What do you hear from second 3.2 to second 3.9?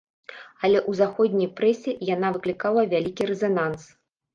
рэзананс.